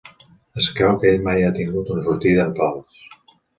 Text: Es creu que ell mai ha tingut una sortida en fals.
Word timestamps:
Es 0.61 0.69
creu 0.79 0.97
que 1.03 1.11
ell 1.17 1.27
mai 1.27 1.45
ha 1.49 1.53
tingut 1.59 1.93
una 1.99 2.07
sortida 2.09 2.49
en 2.49 2.59
fals. 2.63 3.07